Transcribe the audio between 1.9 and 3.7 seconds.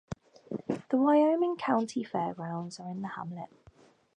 Fairgrounds are in the hamlet.